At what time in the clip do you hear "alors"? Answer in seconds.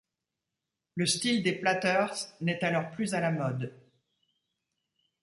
2.63-2.89